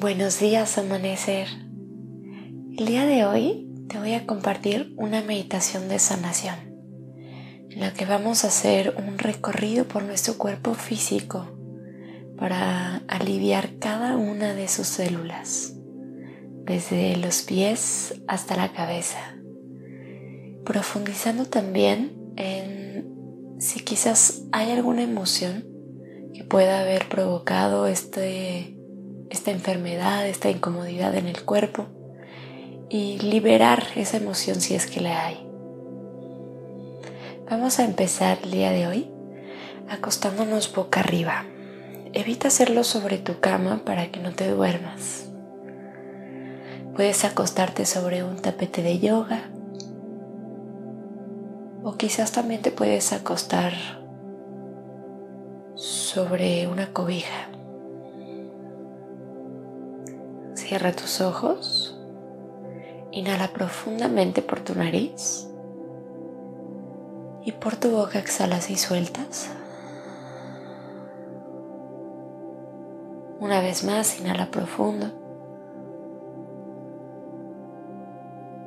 Buenos 0.00 0.38
días, 0.38 0.78
amanecer. 0.78 1.48
El 2.78 2.86
día 2.86 3.04
de 3.04 3.24
hoy 3.24 3.68
te 3.88 3.98
voy 3.98 4.14
a 4.14 4.26
compartir 4.26 4.94
una 4.96 5.22
meditación 5.22 5.88
de 5.88 5.98
sanación, 5.98 6.54
en 7.68 7.80
la 7.80 7.92
que 7.92 8.04
vamos 8.04 8.44
a 8.44 8.46
hacer 8.46 8.94
un 8.96 9.18
recorrido 9.18 9.86
por 9.86 10.04
nuestro 10.04 10.38
cuerpo 10.38 10.74
físico 10.74 11.48
para 12.36 12.98
aliviar 13.08 13.80
cada 13.80 14.16
una 14.16 14.54
de 14.54 14.68
sus 14.68 14.86
células, 14.86 15.74
desde 16.62 17.16
los 17.16 17.42
pies 17.42 18.22
hasta 18.28 18.54
la 18.54 18.72
cabeza, 18.72 19.34
profundizando 20.64 21.46
también 21.46 22.16
en 22.36 23.56
si 23.58 23.80
quizás 23.80 24.44
hay 24.52 24.70
alguna 24.70 25.02
emoción 25.02 25.66
que 26.32 26.44
pueda 26.44 26.82
haber 26.82 27.08
provocado 27.08 27.88
este 27.88 28.77
esta 29.30 29.50
enfermedad, 29.50 30.26
esta 30.26 30.50
incomodidad 30.50 31.14
en 31.14 31.26
el 31.26 31.44
cuerpo 31.44 31.86
y 32.88 33.18
liberar 33.18 33.82
esa 33.96 34.16
emoción 34.16 34.60
si 34.60 34.74
es 34.74 34.86
que 34.86 35.00
la 35.00 35.26
hay. 35.26 35.46
Vamos 37.50 37.78
a 37.78 37.84
empezar 37.84 38.38
el 38.42 38.50
día 38.50 38.70
de 38.70 38.86
hoy 38.86 39.10
acostándonos 39.88 40.72
boca 40.74 41.00
arriba. 41.00 41.44
Evita 42.12 42.48
hacerlo 42.48 42.84
sobre 42.84 43.18
tu 43.18 43.40
cama 43.40 43.82
para 43.84 44.10
que 44.10 44.20
no 44.20 44.32
te 44.32 44.48
duermas. 44.48 45.28
Puedes 46.94 47.24
acostarte 47.24 47.86
sobre 47.86 48.24
un 48.24 48.36
tapete 48.36 48.82
de 48.82 48.98
yoga 48.98 49.50
o 51.84 51.96
quizás 51.96 52.32
también 52.32 52.60
te 52.60 52.70
puedes 52.70 53.12
acostar 53.12 53.72
sobre 55.74 56.66
una 56.66 56.92
cobija. 56.92 57.57
Cierra 60.68 60.92
tus 60.92 61.22
ojos. 61.22 61.98
Inhala 63.10 63.54
profundamente 63.54 64.42
por 64.42 64.60
tu 64.60 64.74
nariz. 64.74 65.48
Y 67.42 67.52
por 67.52 67.76
tu 67.76 67.90
boca 67.92 68.18
exhalas 68.18 68.68
y 68.68 68.76
sueltas. 68.76 69.48
Una 73.40 73.62
vez 73.62 73.82
más, 73.82 74.20
inhala 74.20 74.50
profundo. 74.50 75.10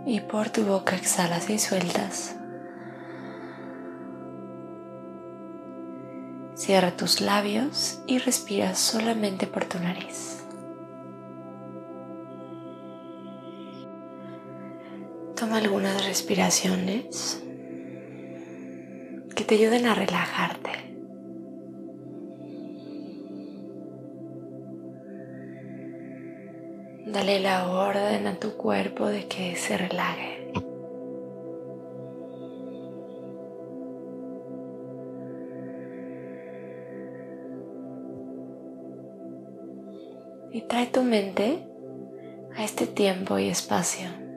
Y 0.08 0.22
por 0.22 0.50
tu 0.50 0.64
boca 0.64 0.96
exhalas 0.96 1.52
y 1.52 1.60
sueltas. 1.60 2.36
Cierra 6.56 6.98
tus 6.98 7.22
labios 7.22 8.02
y 8.08 8.18
respira 8.18 8.74
solamente 8.74 9.46
por 9.46 9.66
tu 9.66 9.78
nariz. 9.78 10.41
Algunas 15.54 16.08
respiraciones 16.08 17.44
que 19.36 19.44
te 19.44 19.56
ayuden 19.56 19.86
a 19.86 19.94
relajarte. 19.94 20.70
Dale 27.06 27.42
la 27.42 27.70
orden 27.70 28.28
a 28.28 28.40
tu 28.40 28.56
cuerpo 28.56 29.08
de 29.08 29.28
que 29.28 29.58
se 29.58 29.78
relaje. 29.78 30.52
Y 40.54 40.61
trae 40.61 40.88
tu 40.88 41.04
mente 41.04 41.67
a 42.56 42.64
este 42.64 42.88
tiempo 42.88 43.38
y 43.38 43.50
espacio. 43.50 44.30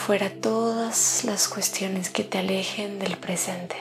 Fuera 0.00 0.30
todas 0.30 1.24
las 1.24 1.46
cuestiones 1.46 2.08
que 2.08 2.24
te 2.24 2.38
alejen 2.38 2.98
del 2.98 3.16
presente. 3.18 3.76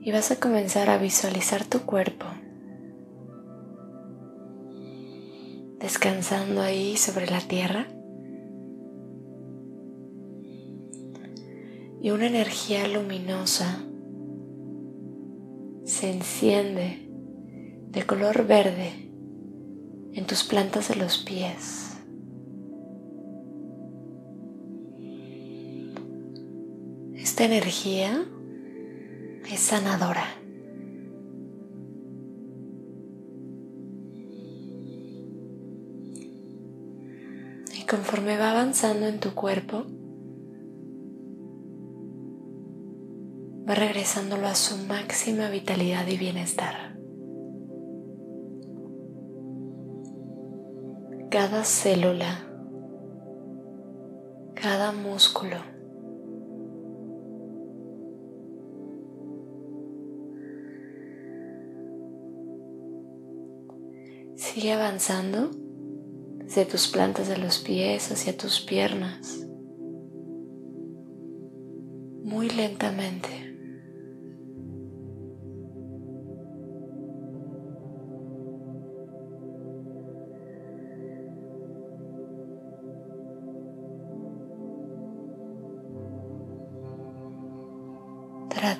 Y 0.00 0.10
vas 0.10 0.30
a 0.32 0.36
comenzar 0.40 0.90
a 0.90 0.98
visualizar 0.98 1.64
tu 1.64 1.80
cuerpo 1.80 2.26
descansando 5.78 6.62
ahí 6.62 6.96
sobre 6.96 7.30
la 7.30 7.40
tierra. 7.40 7.86
Y 12.00 12.10
una 12.10 12.26
energía 12.26 12.86
luminosa 12.86 13.84
se 15.84 16.12
enciende 16.12 17.08
de 17.90 18.06
color 18.06 18.46
verde 18.46 19.10
en 20.12 20.26
tus 20.26 20.44
plantas 20.44 20.88
de 20.88 20.96
los 20.96 21.18
pies. 21.18 21.96
Esta 27.14 27.44
energía 27.44 28.24
es 29.50 29.60
sanadora. 29.60 30.26
Y 37.74 37.84
conforme 37.86 38.36
va 38.36 38.50
avanzando 38.50 39.06
en 39.06 39.20
tu 39.20 39.34
cuerpo, 39.34 39.86
va 43.68 43.74
regresándolo 43.74 44.46
a 44.46 44.54
su 44.54 44.78
máxima 44.86 45.50
vitalidad 45.50 46.06
y 46.06 46.16
bienestar. 46.16 46.96
Cada 51.30 51.64
célula, 51.64 52.46
cada 54.54 54.92
músculo, 54.92 55.56
sigue 64.36 64.72
avanzando 64.72 65.50
desde 66.38 66.64
tus 66.64 66.88
plantas 66.88 67.28
de 67.28 67.36
los 67.36 67.58
pies 67.58 68.10
hacia 68.10 68.34
tus 68.34 68.62
piernas, 68.62 69.46
muy 72.22 72.48
lentamente. 72.48 73.47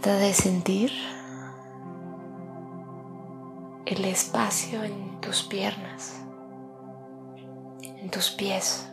De 0.08 0.32
sentir 0.32 0.90
el 3.84 4.06
espacio 4.06 4.82
en 4.82 5.20
tus 5.20 5.42
piernas, 5.42 6.22
en 7.82 8.10
tus 8.10 8.30
pies. 8.30 8.88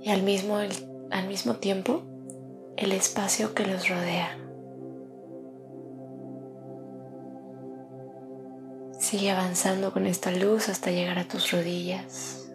Y 0.00 0.08
al 0.08 0.22
mismo, 0.22 0.56
al 1.10 1.28
mismo 1.28 1.56
tiempo, 1.56 2.02
el 2.78 2.92
espacio 2.92 3.52
que 3.52 3.66
los 3.66 3.90
rodea. 3.90 4.38
Sigue 8.98 9.30
avanzando 9.32 9.92
con 9.92 10.06
esta 10.06 10.30
luz 10.30 10.70
hasta 10.70 10.90
llegar 10.90 11.18
a 11.18 11.28
tus 11.28 11.52
rodillas. 11.52 12.45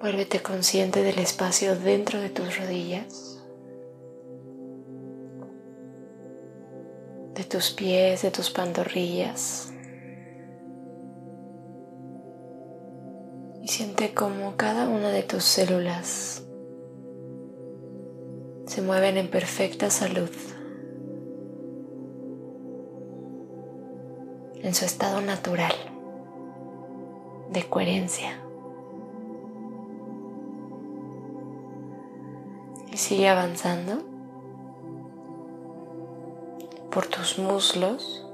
Vuélvete 0.00 0.40
consciente 0.40 1.02
del 1.02 1.18
espacio 1.18 1.78
dentro 1.78 2.22
de 2.22 2.30
tus 2.30 2.58
rodillas, 2.58 3.38
de 7.34 7.44
tus 7.44 7.70
pies, 7.70 8.22
de 8.22 8.30
tus 8.30 8.48
pantorrillas. 8.48 9.74
Y 13.60 13.68
siente 13.68 14.14
como 14.14 14.56
cada 14.56 14.88
una 14.88 15.10
de 15.10 15.22
tus 15.22 15.44
células 15.44 16.46
se 18.64 18.80
mueven 18.80 19.18
en 19.18 19.28
perfecta 19.28 19.90
salud, 19.90 20.30
en 24.62 24.74
su 24.74 24.86
estado 24.86 25.20
natural 25.20 25.74
de 27.50 27.68
coherencia. 27.68 28.49
Sigue 33.00 33.30
avanzando 33.30 34.02
por 36.90 37.06
tus 37.06 37.38
muslos 37.38 38.26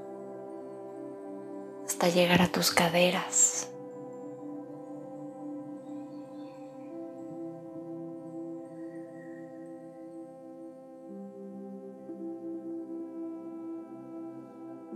hasta 1.87 2.09
llegar 2.09 2.43
a 2.43 2.49
tus 2.49 2.73
caderas. 2.73 3.71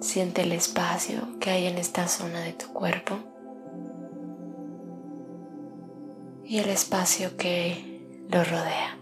Siente 0.00 0.42
el 0.42 0.50
espacio 0.50 1.38
que 1.38 1.50
hay 1.50 1.66
en 1.66 1.78
esta 1.78 2.08
zona 2.08 2.40
de 2.40 2.54
tu 2.54 2.66
cuerpo 2.72 3.18
y 6.44 6.58
el 6.58 6.68
espacio 6.70 7.36
que 7.36 8.26
lo 8.28 8.42
rodea. 8.42 9.00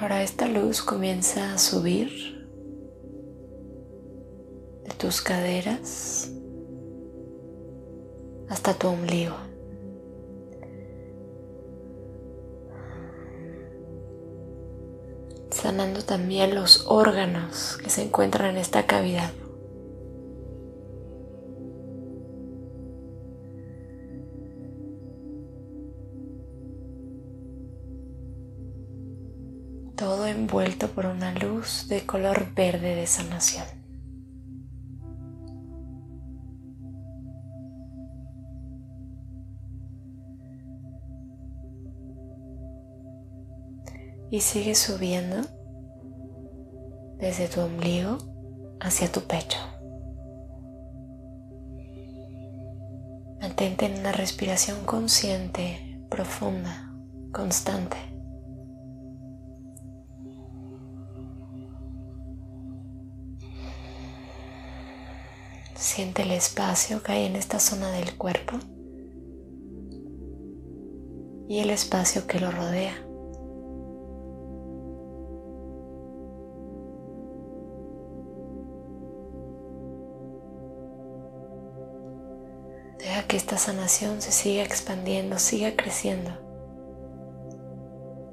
Ahora 0.00 0.22
esta 0.22 0.46
luz 0.46 0.82
comienza 0.82 1.54
a 1.54 1.58
subir 1.58 2.38
tus 4.98 5.22
caderas 5.22 6.30
hasta 8.48 8.74
tu 8.74 8.88
ombligo. 8.88 9.36
Sanando 15.50 16.02
también 16.02 16.54
los 16.54 16.86
órganos 16.88 17.78
que 17.82 17.90
se 17.90 18.02
encuentran 18.02 18.50
en 18.50 18.56
esta 18.58 18.86
cavidad. 18.86 19.30
Todo 29.98 30.26
envuelto 30.26 30.88
por 30.88 31.06
una 31.06 31.32
luz 31.32 31.88
de 31.88 32.06
color 32.06 32.54
verde 32.54 32.94
de 32.94 33.06
sanación. 33.06 33.66
y 44.30 44.40
sigue 44.40 44.74
subiendo 44.74 45.42
desde 47.18 47.48
tu 47.48 47.60
ombligo 47.60 48.18
hacia 48.80 49.10
tu 49.10 49.22
pecho. 49.22 49.58
Mantente 53.40 53.86
en 53.86 53.98
una 54.00 54.12
respiración 54.12 54.84
consciente, 54.84 56.00
profunda, 56.10 56.92
constante. 57.32 58.07
Siente 65.78 66.22
el 66.22 66.32
espacio 66.32 67.02
que 67.02 67.12
hay 67.12 67.24
en 67.26 67.36
esta 67.36 67.60
zona 67.60 67.90
del 67.92 68.16
cuerpo 68.16 68.58
y 71.48 71.60
el 71.60 71.70
espacio 71.70 72.26
que 72.26 72.40
lo 72.40 72.50
rodea. 72.50 73.08
que 83.28 83.36
esta 83.36 83.58
sanación 83.58 84.22
se 84.22 84.32
siga 84.32 84.62
expandiendo, 84.62 85.38
siga 85.38 85.76
creciendo. 85.76 86.30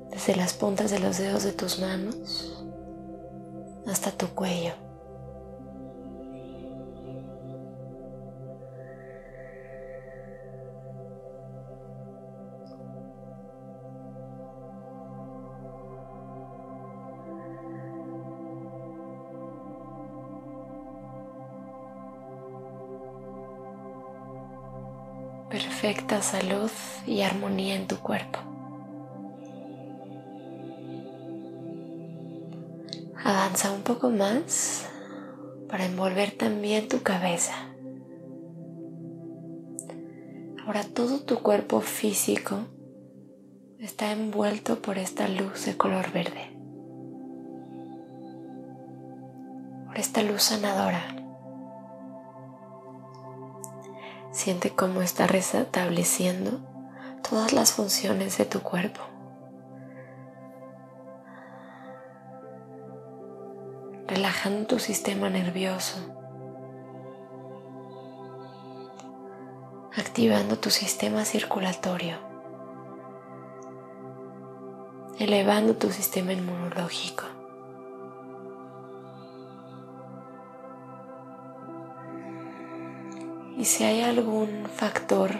Desde 0.09 0.38
las 0.38 0.53
puntas 0.53 0.89
de 0.89 1.00
los 1.00 1.18
dedos 1.18 1.44
de 1.44 1.51
tus 1.51 1.80
manos 1.80 2.63
hasta 3.86 4.12
tu 4.12 4.27
cuello. 4.27 4.84
Perfecta 25.55 26.21
salud 26.21 26.69
y 27.07 27.21
armonía 27.21 27.75
en 27.75 27.87
tu 27.87 27.95
cuerpo. 27.99 28.39
Avanza 33.23 33.71
un 33.71 33.81
poco 33.83 34.09
más 34.09 34.85
para 35.69 35.85
envolver 35.85 36.31
también 36.31 36.89
tu 36.89 37.03
cabeza. 37.03 37.53
Ahora 40.65 40.83
todo 40.83 41.21
tu 41.21 41.38
cuerpo 41.38 41.79
físico 41.79 42.57
está 43.79 44.12
envuelto 44.12 44.81
por 44.81 44.97
esta 44.97 45.29
luz 45.29 45.65
de 45.65 45.77
color 45.77 46.12
verde, 46.12 46.51
por 49.85 49.97
esta 49.97 50.21
luz 50.21 50.43
sanadora. 50.43 51.25
Siente 54.36 54.72
cómo 54.72 55.01
está 55.01 55.27
restableciendo 55.27 56.60
todas 57.27 57.54
las 57.54 57.72
funciones 57.72 58.38
de 58.38 58.44
tu 58.44 58.60
cuerpo. 58.60 59.00
Relajando 64.08 64.68
tu 64.68 64.80
sistema 64.80 65.30
nervioso. 65.30 65.96
Activando 69.98 70.58
tu 70.60 70.70
sistema 70.70 71.24
circulatorio. 71.24 72.18
Elevando 75.18 75.77
tu 75.77 75.89
sistema 75.92 76.34
inmunológico. 76.34 77.24
Y 83.57 83.63
si 83.63 83.85
hay 83.85 84.01
algún 84.01 84.67
factor 84.67 85.31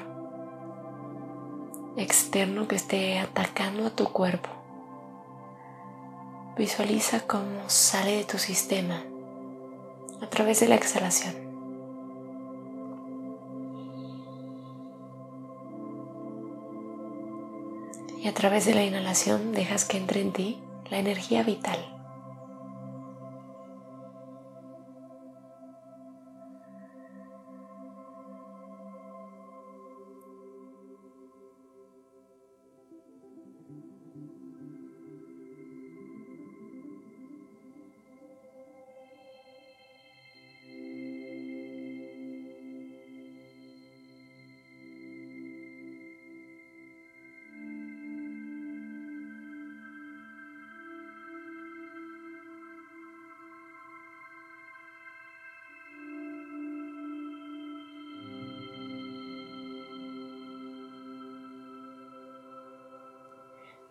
externo 1.98 2.68
que 2.68 2.76
esté 2.76 3.20
atacando 3.20 3.88
a 3.88 3.90
tu 3.90 4.06
cuerpo, 4.06 4.50
visualiza 6.58 7.28
cómo 7.28 7.68
sale 7.68 8.18
de 8.18 8.24
tu 8.24 8.38
sistema 8.38 9.04
a 10.22 10.28
través 10.28 10.62
de 10.62 10.70
la 10.70 10.76
exhalación. 10.76 11.36
Y 18.22 18.28
a 18.28 18.34
través 18.34 18.66
de 18.66 18.74
la 18.74 18.84
inhalación 18.84 19.52
dejas 19.52 19.86
que 19.86 19.98
entre 19.98 20.22
en 20.22 20.32
ti 20.32 20.64
la 20.90 21.00
energía 21.00 21.44
vital. 21.44 21.95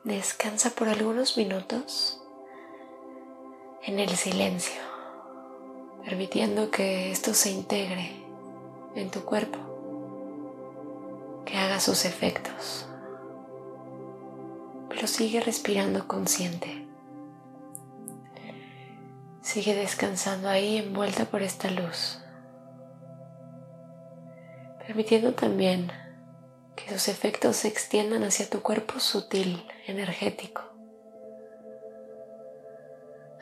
Descansa 0.05 0.69
por 0.71 0.89
algunos 0.89 1.39
minutos 1.39 2.21
en 3.83 3.99
el 3.99 4.11
silencio, 4.11 4.81
permitiendo 6.05 6.71
que 6.71 7.11
esto 7.11 7.33
se 7.33 7.51
integre 7.51 8.13
en 8.95 9.11
tu 9.11 9.25
cuerpo, 9.25 9.59
que 11.47 11.57
haga 11.57 11.81
sus 11.81 12.05
efectos. 12.05 12.87
Pero 14.91 15.07
sigue 15.07 15.41
respirando 15.41 16.07
consciente. 16.07 16.87
Sigue 19.41 19.75
descansando 19.75 20.49
ahí 20.49 20.77
envuelta 20.77 21.25
por 21.25 21.43
esta 21.43 21.71
luz, 21.71 22.19
permitiendo 24.87 25.33
también 25.33 25.91
que 26.77 26.91
sus 26.93 27.09
efectos 27.09 27.57
se 27.57 27.69
extiendan 27.69 28.25
hacia 28.25 28.49
tu 28.49 28.61
cuerpo 28.61 29.01
sutil, 29.01 29.67
energético, 29.87 30.63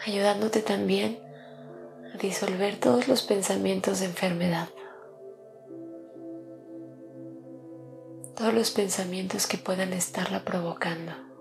ayudándote 0.04 0.60
también 0.60 1.18
a 2.14 2.18
disolver 2.18 2.78
todos 2.78 3.08
los 3.08 3.22
pensamientos 3.22 4.00
de 4.00 4.06
enfermedad, 4.06 4.68
todos 8.36 8.54
los 8.54 8.70
pensamientos 8.70 9.46
que 9.46 9.58
puedan 9.58 9.92
estarla 9.92 10.44
provocando. 10.44 11.31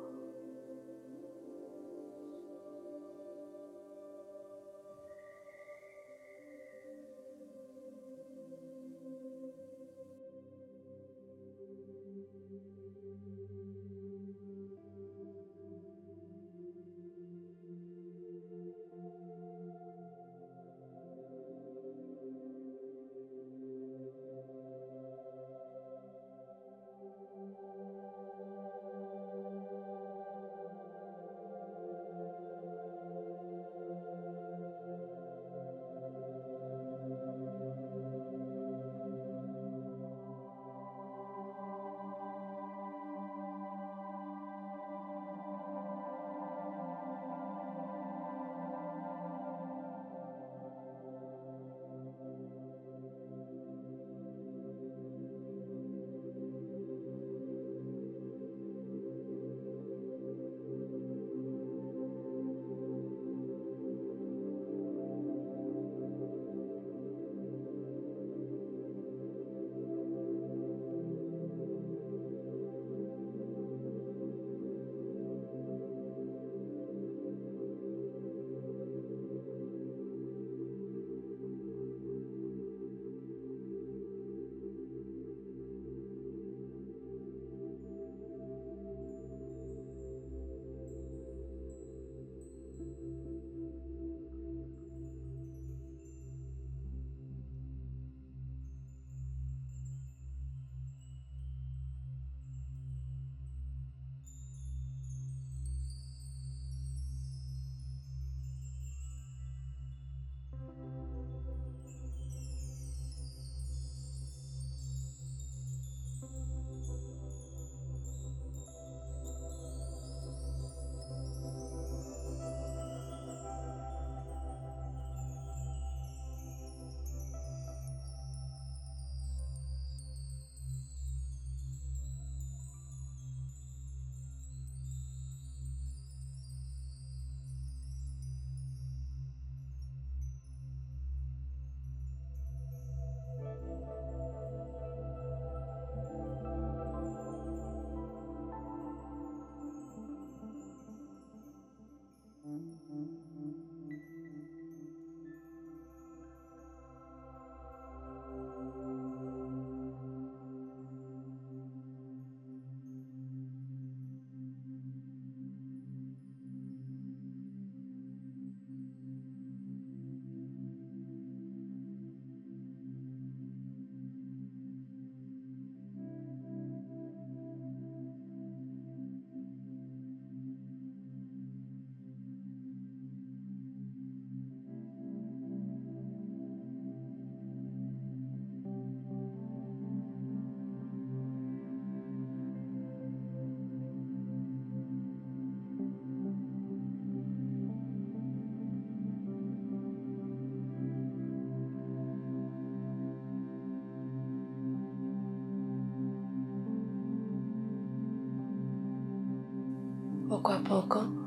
Poco 210.42 210.54
a 210.54 210.58
poco 210.58 211.21